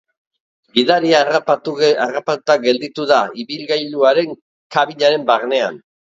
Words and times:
Gidaria 0.77 1.17
harrapatuta 1.25 2.55
gelditu 2.63 3.05
da 3.11 3.19
ibilgailuaren 3.43 4.33
kabinaren 4.77 5.29
barnean. 5.29 5.79